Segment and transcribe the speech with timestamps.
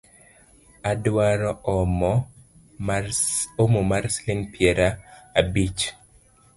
[0.91, 1.51] Adwaro
[3.65, 4.89] omo mar siling’ piero
[5.39, 5.81] abich